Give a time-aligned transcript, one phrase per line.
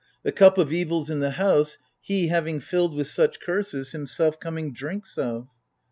[0.23, 4.73] The cup of evils in the house he, having Filled with such curses, himself coming
[4.73, 5.47] drinks of.